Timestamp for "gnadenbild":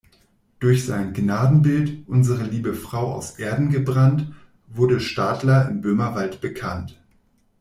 1.13-2.07